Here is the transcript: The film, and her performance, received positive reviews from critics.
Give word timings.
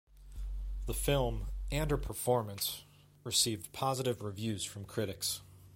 The 0.87 0.95
film, 0.95 1.49
and 1.71 1.91
her 1.91 1.97
performance, 1.97 2.85
received 3.23 3.71
positive 3.71 4.23
reviews 4.23 4.63
from 4.63 4.83
critics. 4.83 5.41